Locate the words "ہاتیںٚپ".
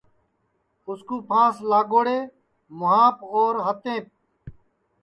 3.65-4.05